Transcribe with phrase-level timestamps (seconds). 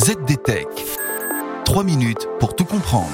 [0.00, 0.66] ZDTech.
[1.66, 3.10] 3 minutes pour tout comprendre.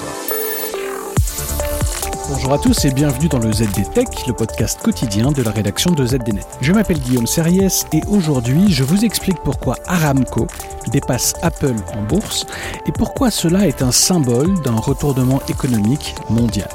[2.29, 6.07] Bonjour à tous et bienvenue dans le ZDTech, le podcast quotidien de la rédaction de
[6.07, 6.47] ZDNet.
[6.61, 10.47] Je m'appelle Guillaume Serriès et aujourd'hui je vous explique pourquoi Aramco
[10.93, 12.47] dépasse Apple en bourse
[12.87, 16.69] et pourquoi cela est un symbole d'un retournement économique mondial.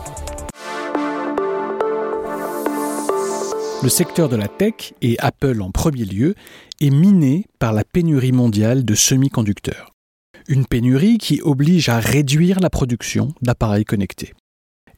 [3.82, 6.36] Le secteur de la tech, et Apple en premier lieu,
[6.82, 9.92] est miné par la pénurie mondiale de semi-conducteurs.
[10.47, 14.33] Une pénurie qui oblige à réduire la production d'appareils connectés.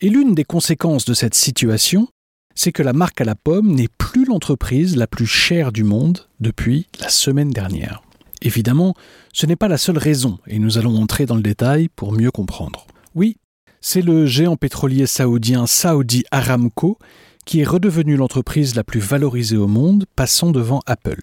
[0.02, 2.08] Et l'une des conséquences de cette situation,
[2.56, 6.28] c'est que la marque à la pomme n'est plus l'entreprise la plus chère du monde
[6.40, 8.02] depuis la semaine dernière.
[8.42, 8.94] Évidemment,
[9.32, 12.32] ce n'est pas la seule raison, et nous allons entrer dans le détail pour mieux
[12.32, 12.88] comprendre.
[13.16, 13.38] Oui,
[13.80, 16.98] c'est le géant pétrolier saoudien Saudi Aramco
[17.46, 21.22] qui est redevenue l'entreprise la plus valorisée au monde, passant devant Apple.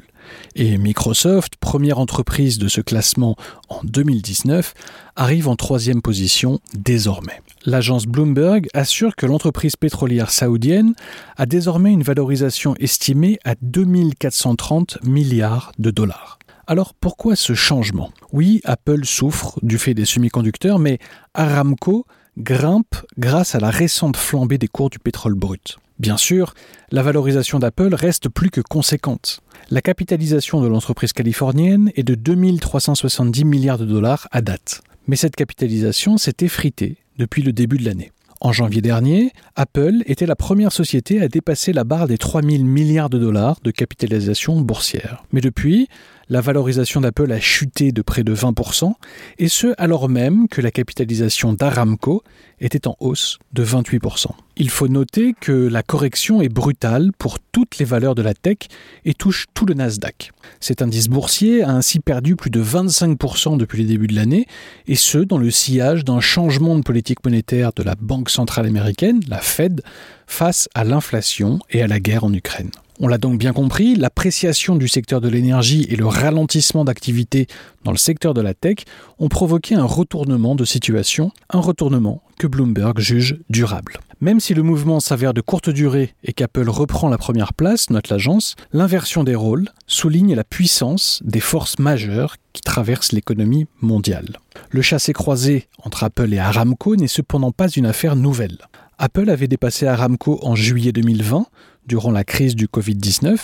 [0.55, 3.37] Et Microsoft, première entreprise de ce classement
[3.69, 4.75] en 2019,
[5.17, 7.41] arrive en troisième position désormais.
[7.67, 10.95] L'agence Bloomberg assure que l'entreprise pétrolière saoudienne
[11.37, 16.39] a désormais une valorisation estimée à 2430 milliards de dollars.
[16.67, 18.13] Alors pourquoi ce changement?
[18.33, 20.99] Oui, Apple souffre du fait des semi-conducteurs, mais
[21.35, 22.07] Aramco
[22.39, 25.79] grimpe grâce à la récente flambée des cours du pétrole brut.
[26.01, 26.55] Bien sûr,
[26.93, 29.43] la valorisation d'Apple reste plus que conséquente.
[29.69, 34.81] La capitalisation de l'entreprise californienne est de 2370 milliards de dollars à date.
[35.09, 38.13] Mais cette capitalisation s'est effritée depuis le début de l'année.
[38.41, 43.11] En janvier dernier, Apple était la première société à dépasser la barre des 3000 milliards
[43.11, 45.25] de dollars de capitalisation boursière.
[45.33, 45.89] Mais depuis,
[46.31, 48.95] la valorisation d'Apple a chuté de près de 20%,
[49.39, 52.23] et ce alors même que la capitalisation d'Aramco
[52.61, 54.29] était en hausse de 28%.
[54.57, 58.59] Il faut noter que la correction est brutale pour toutes les valeurs de la tech
[59.05, 60.31] et touche tout le Nasdaq.
[60.61, 64.47] Cet indice boursier a ainsi perdu plus de 25% depuis le début de l'année,
[64.87, 69.21] et ce dans le sillage d'un changement de politique monétaire de la Banque centrale américaine,
[69.29, 69.83] la Fed,
[70.29, 72.71] face à l'inflation et à la guerre en Ukraine.
[73.03, 77.47] On l'a donc bien compris, l'appréciation du secteur de l'énergie et le ralentissement d'activité
[77.83, 78.81] dans le secteur de la tech
[79.19, 84.01] ont provoqué un retournement de situation, un retournement que Bloomberg juge durable.
[84.21, 88.11] Même si le mouvement s'avère de courte durée et qu'Apple reprend la première place, note
[88.11, 94.37] l'agence, l'inversion des rôles souligne la puissance des forces majeures qui traversent l'économie mondiale.
[94.69, 98.59] Le chassé-croisé entre Apple et Aramco n'est cependant pas une affaire nouvelle.
[98.99, 101.47] Apple avait dépassé Aramco en juillet 2020,
[101.91, 103.37] durant la crise du Covid-19,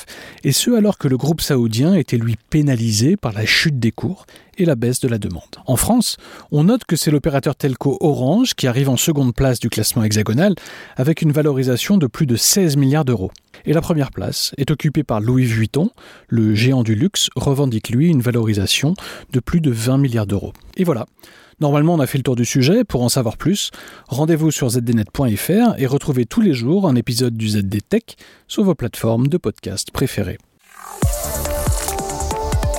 [0.45, 4.25] et ce alors que le groupe saoudien était lui pénalisé par la chute des cours
[4.57, 5.43] et la baisse de la demande.
[5.67, 6.17] En France,
[6.53, 10.55] on note que c'est l'opérateur telco Orange qui arrive en seconde place du classement hexagonal
[10.97, 13.33] avec une valorisation de plus de 16 milliards d'euros.
[13.65, 15.91] Et la première place est occupée par Louis Vuitton,
[16.29, 18.95] le géant du luxe revendique lui une valorisation
[19.33, 20.53] de plus de 20 milliards d'euros.
[20.77, 21.07] Et voilà,
[21.59, 22.85] Normalement, on a fait le tour du sujet.
[22.85, 23.71] Pour en savoir plus,
[24.09, 28.03] rendez-vous sur zdnet.fr et retrouvez tous les jours un épisode du ZD Tech
[28.49, 30.39] sur vos plateformes de podcast préférées.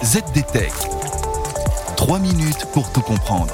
[0.03, 0.73] ZD Tech.
[1.97, 3.53] 3 minutes pour tout comprendre.